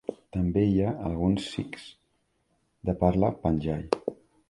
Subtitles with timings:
[0.37, 1.87] També hi ha alguns sikhs
[2.91, 4.15] de parla panjabi.